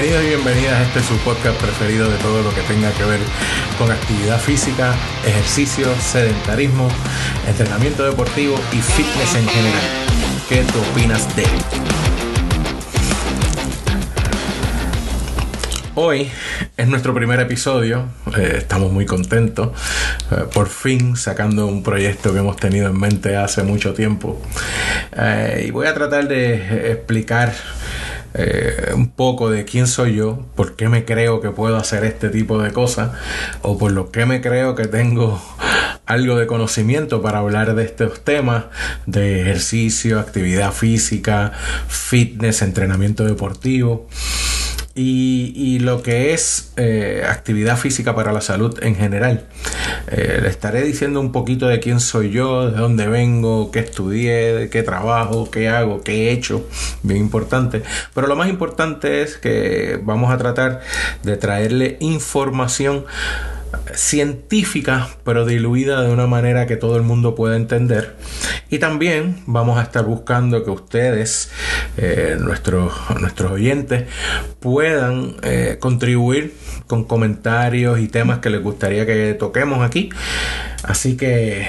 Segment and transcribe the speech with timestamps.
[0.00, 3.18] Bienvenidos y bienvenidas a este su podcast preferido de todo lo que tenga que ver
[3.78, 4.94] con actividad física,
[5.26, 6.88] ejercicio, sedentarismo,
[7.48, 9.82] entrenamiento deportivo y fitness en general.
[10.48, 11.44] ¿Qué tú opinas de?
[15.96, 16.30] Hoy
[16.76, 18.04] es nuestro primer episodio,
[18.36, 19.70] eh, estamos muy contentos,
[20.30, 24.40] eh, por fin sacando un proyecto que hemos tenido en mente hace mucho tiempo.
[25.16, 27.52] Eh, y voy a tratar de explicar
[28.94, 32.60] un poco de quién soy yo, por qué me creo que puedo hacer este tipo
[32.62, 33.10] de cosas,
[33.62, 35.40] o por lo que me creo que tengo
[36.06, 38.64] algo de conocimiento para hablar de estos temas
[39.06, 41.52] de ejercicio, actividad física,
[41.88, 44.08] fitness, entrenamiento deportivo.
[45.00, 49.46] Y, lo que es eh, actividad física para la salud en general.
[50.08, 54.54] Eh, le estaré diciendo un poquito de quién soy yo, de dónde vengo, qué estudié,
[54.54, 56.66] de qué trabajo, qué hago, qué he hecho,
[57.04, 57.82] bien importante.
[58.12, 60.80] Pero lo más importante es que vamos a tratar
[61.22, 63.04] de traerle información
[63.94, 68.16] científica, pero diluida de una manera que todo el mundo pueda entender.
[68.70, 71.50] Y también vamos a estar buscando que ustedes,
[71.96, 74.08] eh, nuestros, nuestros oyentes,
[74.60, 76.54] puedan eh, contribuir
[76.86, 80.10] con comentarios y temas que les gustaría que toquemos aquí.
[80.84, 81.66] Así que,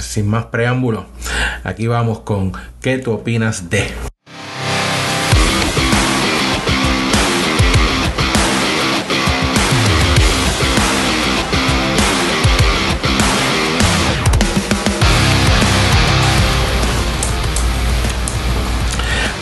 [0.00, 1.04] sin más preámbulos,
[1.64, 4.15] aquí vamos con ¿qué tú opinas de?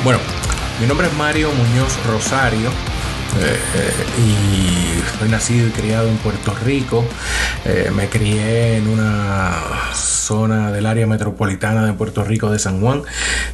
[0.05, 0.21] Bueno,
[0.83, 2.69] mi nombre es Mario Muñoz Rosario.
[2.69, 7.03] Eh, eh, y soy nacido y criado en Puerto Rico.
[7.65, 9.55] Eh, me crié en una
[9.95, 13.03] zona del área metropolitana de Puerto Rico de San Juan,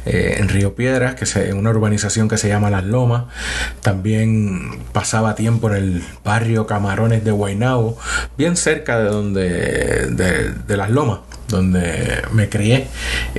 [0.05, 3.23] en Río Piedras, que es una urbanización que se llama Las Lomas.
[3.79, 7.97] También pasaba tiempo en el barrio Camarones de Guaynabo,
[8.37, 10.07] bien cerca de donde
[10.67, 11.19] de Las Lomas
[11.51, 12.87] donde me crié.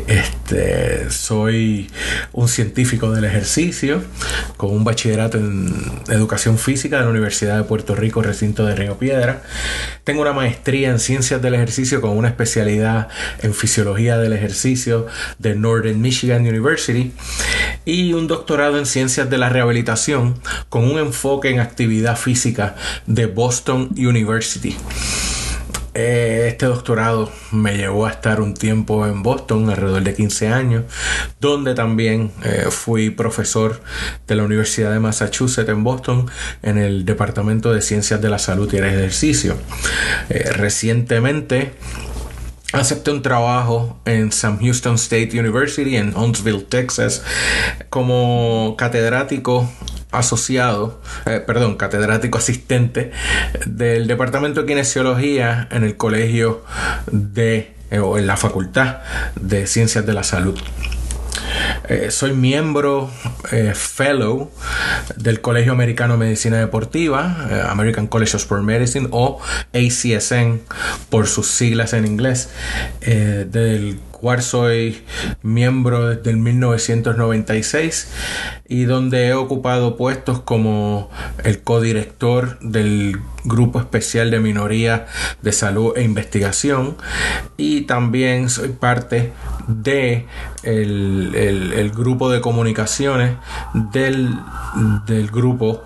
[0.06, 1.90] Este, soy
[2.32, 4.02] un científico del ejercicio
[4.56, 5.72] con un bachillerato en
[6.08, 9.42] educación física de la Universidad de Puerto Rico, recinto de Río Piedra.
[10.04, 13.08] Tengo una maestría en ciencias del ejercicio con una especialidad
[13.40, 15.06] en fisiología del ejercicio
[15.38, 17.12] de Northern Michigan University
[17.84, 23.26] y un doctorado en ciencias de la rehabilitación con un enfoque en actividad física de
[23.26, 24.76] Boston University.
[25.94, 30.84] Eh, este doctorado me llevó a estar un tiempo en Boston, alrededor de 15 años,
[31.38, 33.80] donde también eh, fui profesor
[34.26, 36.30] de la Universidad de Massachusetts en Boston
[36.62, 39.56] en el Departamento de Ciencias de la Salud y el Ejercicio.
[40.30, 41.74] Eh, recientemente
[42.72, 47.22] acepté un trabajo en Sam Houston State University en Huntsville, Texas,
[47.90, 49.70] como catedrático
[50.12, 53.10] asociado, eh, perdón, catedrático asistente
[53.66, 56.62] del Departamento de Kinesiología en el Colegio
[57.10, 58.98] de, eh, o en la Facultad
[59.40, 60.58] de Ciencias de la Salud.
[61.88, 63.10] Eh, soy miembro
[63.74, 64.50] fellow
[65.16, 69.40] del Colegio Americano de Medicina Deportiva, American College of Sport Medicine o
[69.74, 70.60] ACSN
[71.10, 72.50] por sus siglas en inglés,
[73.00, 75.02] del cual soy
[75.42, 78.08] miembro desde el 1996
[78.68, 81.10] y donde he ocupado puestos como
[81.42, 85.06] el codirector del Grupo Especial de Minoría
[85.42, 86.96] de Salud e Investigación
[87.56, 89.32] y también soy parte
[89.66, 90.26] de
[90.62, 93.34] el, grupo de comunicaciones
[93.90, 94.30] del,
[95.04, 95.82] del grupo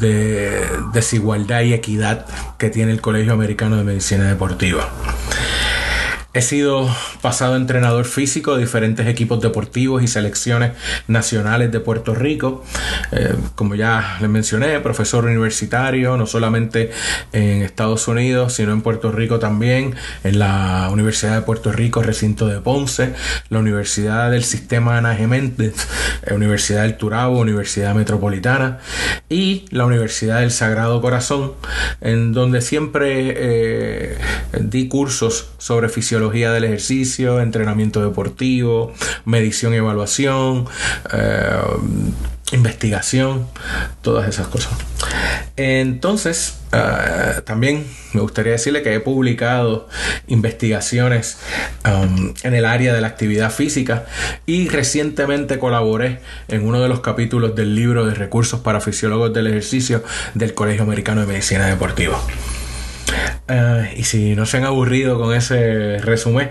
[0.00, 2.26] de desigualdad y equidad
[2.58, 4.88] que tiene el Colegio Americano de Medicina Deportiva.
[6.38, 6.88] He sido
[7.20, 10.70] pasado entrenador físico de diferentes equipos deportivos y selecciones
[11.08, 12.64] nacionales de Puerto Rico.
[13.10, 16.92] Eh, como ya les mencioné, profesor universitario, no solamente
[17.32, 22.46] en Estados Unidos, sino en Puerto Rico también, en la Universidad de Puerto Rico, recinto
[22.46, 23.14] de Ponce,
[23.48, 25.88] la Universidad del Sistema Ana Geméndez,
[26.24, 28.78] eh, Universidad del Turabo, Universidad Metropolitana
[29.28, 31.54] y la Universidad del Sagrado Corazón,
[32.00, 34.18] en donde siempre eh,
[34.60, 38.92] di cursos sobre fisiología del ejercicio, entrenamiento deportivo,
[39.24, 40.66] medición y evaluación,
[41.12, 41.48] eh,
[42.52, 43.46] investigación,
[44.02, 44.72] todas esas cosas.
[45.56, 49.88] Entonces, eh, también me gustaría decirle que he publicado
[50.28, 51.38] investigaciones
[51.84, 54.06] um, en el área de la actividad física
[54.46, 59.48] y recientemente colaboré en uno de los capítulos del libro de recursos para fisiólogos del
[59.48, 60.02] ejercicio
[60.34, 62.18] del Colegio Americano de Medicina Deportiva.
[63.48, 66.50] Eh, y si no se han aburrido con ese resumen,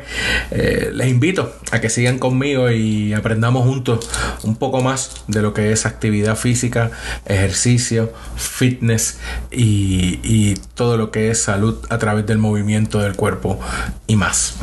[0.51, 4.09] eh, les invito a que sigan conmigo y aprendamos juntos
[4.43, 6.91] un poco más de lo que es actividad física,
[7.25, 9.19] ejercicio, fitness
[9.51, 13.59] y, y todo lo que es salud a través del movimiento del cuerpo
[14.07, 14.55] y más.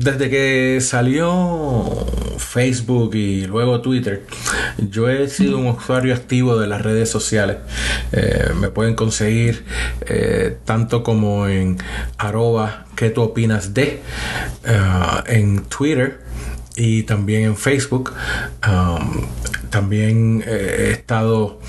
[0.00, 1.84] Desde que salió
[2.38, 4.24] Facebook y luego Twitter,
[4.78, 7.58] yo he sido un usuario activo de las redes sociales.
[8.12, 9.64] Eh, me pueden conseguir
[10.06, 11.76] eh, tanto como en
[12.16, 14.00] arroba que tú opinas de
[14.64, 14.80] eh,
[15.26, 16.20] en Twitter
[16.76, 18.14] y también en Facebook.
[19.68, 21.60] también he estado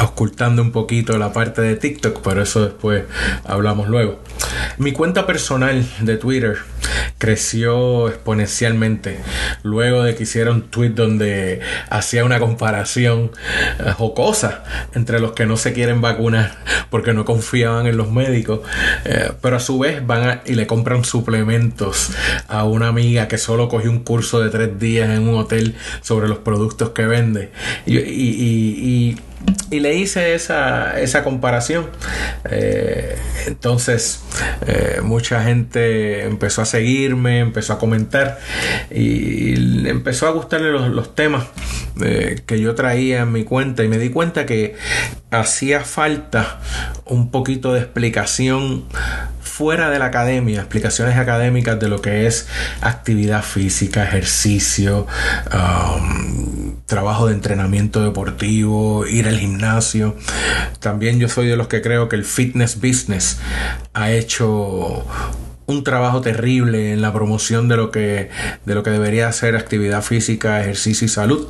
[0.00, 3.04] ocultando un poquito la parte de TikTok, pero eso después
[3.44, 4.20] hablamos luego.
[4.76, 6.58] Mi cuenta personal de Twitter
[7.24, 9.18] creció exponencialmente
[9.62, 13.30] luego de que hiciera un tweet donde hacía una comparación
[13.78, 14.62] eh, jocosa
[14.94, 16.58] entre los que no se quieren vacunar
[16.90, 18.60] porque no confiaban en los médicos,
[19.06, 22.10] eh, pero a su vez van y le compran suplementos
[22.46, 26.28] a una amiga que solo cogió un curso de tres días en un hotel sobre
[26.28, 27.52] los productos que vende.
[27.86, 29.16] y
[29.80, 31.86] le hice esa, esa comparación.
[32.50, 34.22] Eh, entonces,
[34.66, 38.38] eh, mucha gente empezó a seguirme, empezó a comentar
[38.90, 41.44] y empezó a gustarle los, temas
[42.02, 44.74] eh, que yo traía en mi cuenta y me di cuenta que
[45.30, 46.60] hacía falta
[47.04, 48.84] un poquito de explicación
[49.54, 52.48] fuera de la academia, explicaciones académicas de lo que es
[52.80, 55.06] actividad física, ejercicio,
[55.52, 56.33] um,
[56.86, 60.16] trabajo de entrenamiento deportivo, ir al gimnasio.
[60.80, 63.38] También yo soy de los que creo que el fitness business
[63.94, 65.06] ha hecho
[65.66, 68.28] un trabajo terrible en la promoción de lo que
[68.66, 71.48] de lo que debería ser actividad física, ejercicio y salud.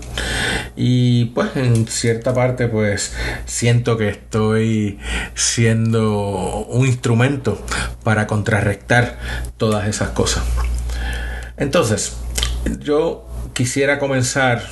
[0.76, 3.12] Y pues en cierta parte pues
[3.44, 4.98] siento que estoy
[5.34, 7.64] siendo un instrumento
[8.04, 9.18] para contrarrestar
[9.56, 10.44] todas esas cosas.
[11.56, 12.16] Entonces,
[12.80, 14.64] yo quisiera comenzar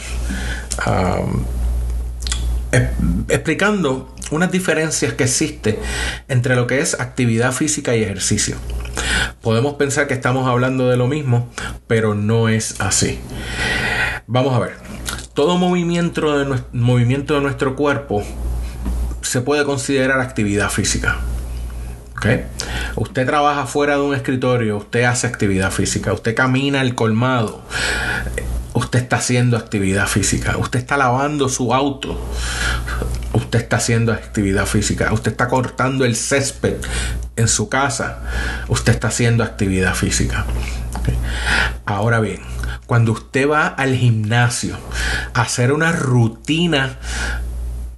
[3.28, 5.76] explicando unas diferencias que existen
[6.28, 8.56] entre lo que es actividad física y ejercicio.
[9.42, 11.50] Podemos pensar que estamos hablando de lo mismo,
[11.86, 13.20] pero no es así.
[14.26, 14.76] Vamos a ver.
[15.34, 18.22] Todo movimiento de, movimiento de nuestro cuerpo
[19.22, 21.18] se puede considerar actividad física.
[22.94, 27.62] Usted trabaja fuera de un escritorio, usted hace actividad física, usted camina el colmado,
[28.92, 32.20] usted está haciendo actividad física, usted está lavando su auto,
[33.32, 36.76] usted está haciendo actividad física, usted está cortando el césped
[37.36, 38.20] en su casa,
[38.68, 40.44] usted está haciendo actividad física.
[41.86, 42.42] Ahora bien,
[42.84, 44.76] cuando usted va al gimnasio
[45.32, 46.98] a hacer una rutina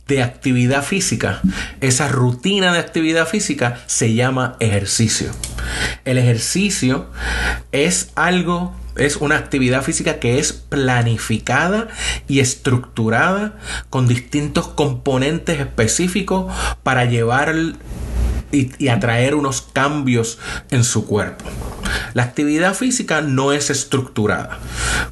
[0.07, 1.41] de actividad física,
[1.81, 5.33] esa rutina de actividad física se llama ejercicio.
[6.05, 7.11] El ejercicio
[7.73, 11.89] es algo es una actividad física que es planificada
[12.29, 13.59] y estructurada
[13.91, 17.55] con distintos componentes específicos para llevar
[18.55, 20.39] y, atraer unos cambios
[20.71, 21.45] en su cuerpo.
[22.15, 24.59] La actividad física no es estructurada.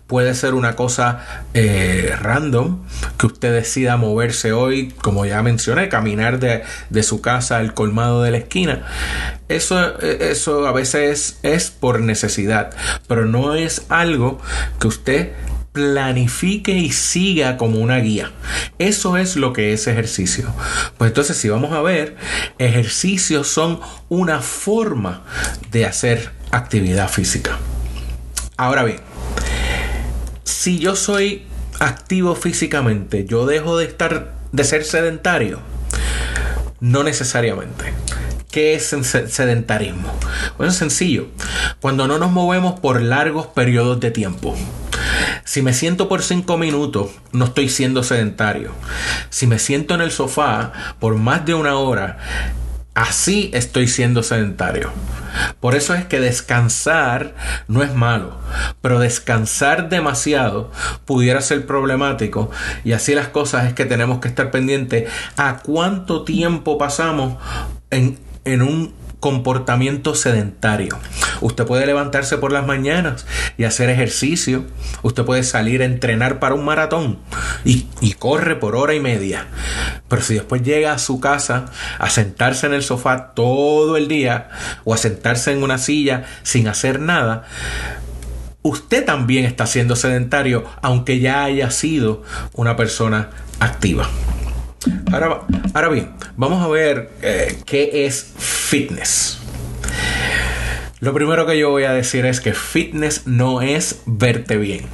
[0.07, 2.83] Puede ser una cosa eh, random
[3.19, 6.63] que usted decida moverse hoy, como ya mencioné, caminar de,
[7.03, 8.87] su casa al colmado de la esquina.
[9.49, 12.71] Eso, eso a veces es por necesidad,
[13.09, 14.41] pero no es algo
[14.79, 15.33] que usted
[15.73, 18.31] planifique y siga como una guía.
[18.79, 20.53] Eso es lo que es ejercicio.
[20.99, 22.17] Pues entonces si vamos a ver,
[22.59, 25.25] ejercicios son una forma
[25.71, 27.59] de hacer actividad física.
[28.57, 29.01] Ahora bien,
[30.45, 31.47] si yo soy
[31.81, 35.61] activo físicamente, yo dejo de estar de ser sedentario.
[36.81, 37.93] No necesariamente.
[38.51, 38.95] ¿Qué es
[39.29, 40.13] sedentarismo?
[40.59, 41.29] Bueno, sencillo.
[41.81, 44.55] Cuando no nos movemos por largos periodos de tiempo.
[45.45, 48.73] Si me siento por cinco minutos, no estoy siendo sedentario.
[49.31, 52.19] Si me siento en el sofá por más de una hora,
[52.95, 54.91] así estoy siendo sedentario.
[55.61, 57.35] Por eso es que descansar
[57.67, 58.39] no es malo,
[58.81, 60.71] pero descansar demasiado
[61.05, 62.51] pudiera ser problemático
[62.85, 67.39] y así las cosas es que tenemos que estar pendientes a cuánto tiempo pasamos
[67.91, 68.93] en en un
[69.23, 70.99] comportamiento sedentario.
[71.41, 73.25] Usted puede levantarse por las mañanas
[73.57, 74.65] y hacer ejercicio.
[75.05, 77.21] Usted puede salir a entrenar para un maratón
[77.65, 77.87] y,
[78.19, 79.47] corre por hora y media.
[80.09, 81.67] Pero si después llega a su casa
[82.01, 84.51] a sentarse en el sofá todo el día
[84.83, 87.45] o a sentarse en una silla sin hacer nada,
[88.63, 92.25] usted también está siendo sedentario, aunque ya haya sido
[92.55, 94.09] una persona activa.
[95.13, 95.43] Ahora,
[95.75, 99.39] ahora bien, vamos a ver eh, qué es fitness.
[101.01, 104.87] Lo primero que yo voy a decir es que fitness no es verte bien.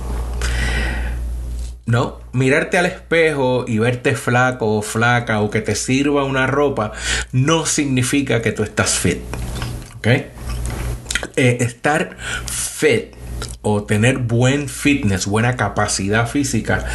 [1.84, 6.92] No, mirarte al espejo y verte flaco o flaca o que te sirva una ropa
[7.32, 9.18] no significa que tú estás fit.
[9.96, 10.06] ¿Ok?
[10.06, 12.16] Eh, estar
[12.46, 13.14] fit
[13.62, 16.86] o tener buen fitness, buena capacidad física,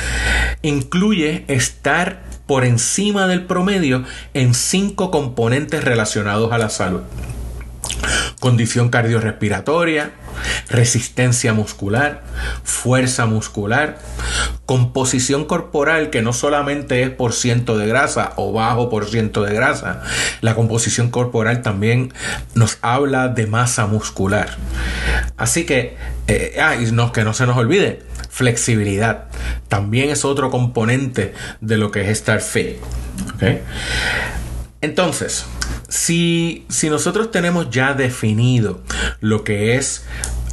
[0.62, 7.02] incluye estar por encima del promedio en cinco componentes relacionados a la salud.
[8.40, 10.12] Condición cardiorrespiratoria,
[10.70, 12.24] resistencia muscular,
[12.64, 14.00] fuerza muscular,
[14.66, 19.54] composición corporal que no solamente es por ciento de grasa o bajo por ciento de
[19.54, 20.02] grasa,
[20.42, 22.14] la composición corporal también
[22.56, 24.58] nos habla de masa muscular.
[25.38, 25.96] Así que,
[26.28, 28.02] eh, ah, no, que no se nos olvide,
[28.34, 29.26] flexibilidad
[29.68, 32.78] también es otro componente de lo que es estar fit.
[34.82, 35.46] Entonces,
[35.88, 38.82] si, si nosotros tenemos ya definido
[39.22, 40.06] lo que es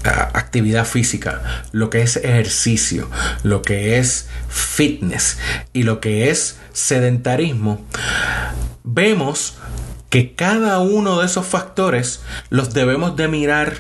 [0.05, 3.09] ah, actividad física, lo que es ejercicio,
[3.45, 5.39] lo que es fitness
[5.73, 7.83] y lo que es sedentarismo,
[8.85, 9.55] vemos
[10.11, 13.75] que cada uno de esos factores los debemos de mirar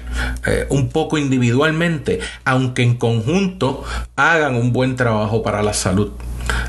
[0.46, 3.84] eh, un poco individualmente, aunque en conjunto
[4.16, 6.12] hagan un buen trabajo para la salud.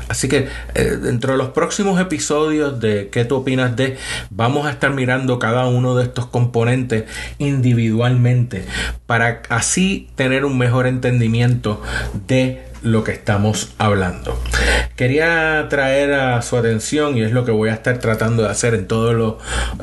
[0.08, 3.96] Así que eh, dentro de los próximos episodios de ¿Qué tú opinas de?
[4.30, 7.04] Vamos a estar mirando cada uno de estos componentes
[7.38, 8.64] individualmente
[9.06, 11.82] para así tener un mejor entendimiento
[12.26, 14.38] de lo que estamos hablando.
[14.96, 18.74] Quería traer a su atención, y es lo que voy a estar tratando de hacer
[18.74, 19.34] en todos los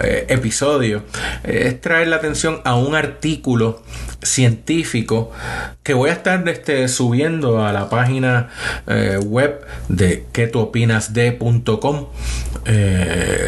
[0.04, 1.02] eh, episodios,
[1.44, 3.82] eh, es traer la atención a un artículo
[4.22, 5.32] científico
[5.82, 8.50] que voy a estar este, subiendo a la página
[8.86, 12.08] eh, web de que tú opinas de.com.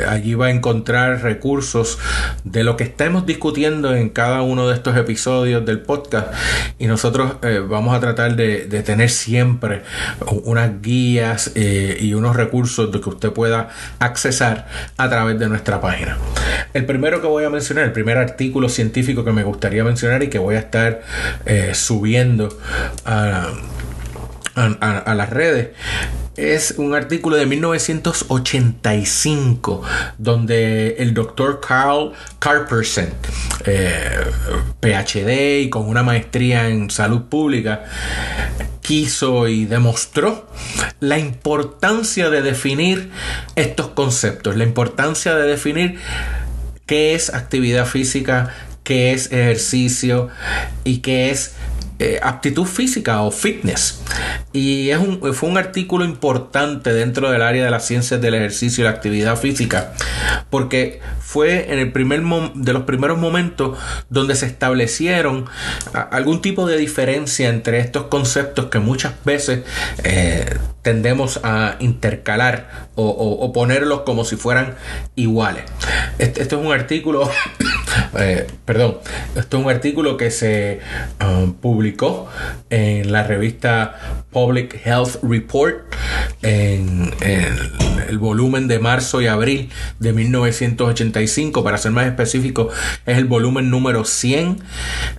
[0.07, 1.99] allí va a encontrar recursos
[2.45, 6.33] de lo que estamos discutiendo en cada uno de estos episodios del podcast
[6.79, 7.33] y nosotros
[7.67, 9.83] vamos a tratar de, tener siempre
[10.43, 14.67] unas guías eh, y unos recursos de que usted pueda accesar
[14.97, 16.17] a través de nuestra página.
[16.73, 20.29] El primero que voy a mencionar, el primer artículo científico que me gustaría mencionar y
[20.29, 21.01] que voy a estar
[21.45, 22.57] eh, subiendo
[23.05, 23.49] a,
[25.15, 25.69] las redes
[26.35, 29.81] es un artículo de 1985
[30.17, 33.09] donde el doctor Carl Carperson,
[33.65, 34.25] eh,
[34.79, 37.83] PhD y con una maestría en salud pública,
[38.91, 40.49] quiso y demostró
[40.99, 43.09] la importancia de definir
[43.55, 45.97] estos conceptos, la importancia de definir
[46.87, 50.27] qué es actividad física, qué es ejercicio
[50.83, 51.53] y qué es
[52.03, 54.01] eh, aptitud física o fitness.
[54.53, 58.83] Y es un, fue un artículo importante dentro del área de las ciencias del ejercicio
[58.83, 59.93] y la actividad física,
[60.49, 62.23] porque fue en el primer
[62.55, 63.77] de los primeros momentos
[64.09, 65.45] donde se establecieron
[65.93, 69.61] algún tipo de diferencia entre estos conceptos que muchas veces
[70.03, 74.75] eh, tendemos a intercalar o, ponerlos como si fueran
[75.15, 75.63] iguales.
[76.19, 77.29] Este, esto es un artículo,
[78.17, 78.97] eh, perdón,
[79.35, 80.79] esto es un artículo que se
[81.19, 82.27] um, publicó
[82.69, 85.93] en la revista Public Health Report
[86.41, 87.11] en,
[88.09, 89.69] el volumen de marzo y abril
[89.99, 92.69] de 1985, para ser más específico,
[93.05, 94.59] es el volumen número 100,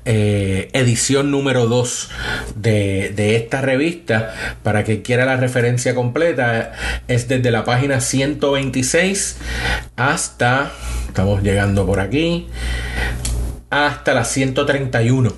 [0.04, 2.10] eh, edición número 2
[2.56, 5.51] de, de esta revista, para que quiera la referencia
[5.94, 6.72] completa,
[7.08, 9.38] es desde la página 126
[9.96, 10.72] hasta,
[11.06, 12.48] estamos llegando por aquí,
[13.70, 15.32] hasta la 131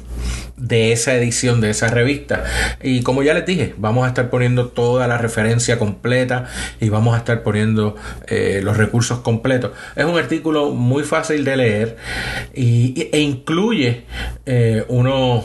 [0.56, 2.44] de esa edición de esa revista.
[2.82, 6.46] Y como ya les dije, vamos a estar poniendo toda la referencia completa
[6.80, 9.72] y vamos a estar poniendo eh, los recursos completos.
[9.96, 11.96] Es un artículo muy fácil de leer
[12.54, 14.04] y, e incluye
[14.46, 15.44] eh, uno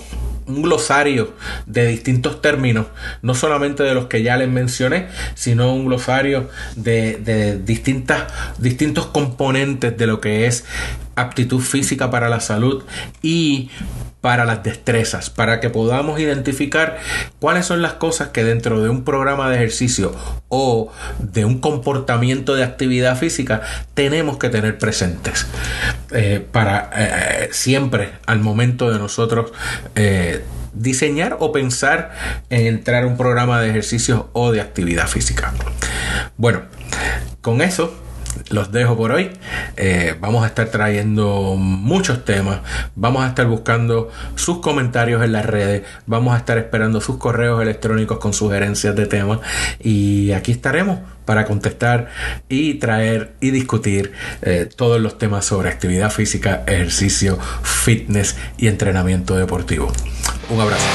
[0.49, 1.33] un glosario
[1.65, 2.87] de distintos términos,
[3.21, 8.23] no solamente de los que ya les mencioné, sino un glosario de, de distintas,
[8.57, 10.65] distintos componentes de lo que es
[11.21, 12.83] aptitud física para la salud
[13.21, 13.69] y
[14.21, 16.97] para las destrezas, para que podamos identificar
[17.39, 20.13] cuáles son las cosas que dentro de un programa de ejercicio
[20.49, 23.61] o de un comportamiento de actividad física
[23.93, 25.47] tenemos que tener presentes
[26.11, 29.51] eh, para eh, siempre al momento de nosotros
[29.95, 32.11] eh, diseñar o pensar
[32.49, 35.53] en entrar a un programa de ejercicios o de actividad física.
[36.35, 36.63] Bueno,
[37.41, 37.93] con eso
[38.49, 39.31] los dejo por hoy.
[39.77, 42.59] Eh, vamos a estar trayendo muchos temas.
[42.95, 45.83] Vamos a estar buscando sus comentarios en las redes.
[46.05, 49.39] Vamos a estar esperando sus correos electrónicos con sugerencias de temas.
[49.79, 52.09] Y aquí estaremos para contestar
[52.47, 59.35] y traer y discutir eh, todos los temas sobre actividad física, ejercicio, fitness y entrenamiento
[59.35, 59.91] deportivo.
[60.49, 60.85] Un abrazo.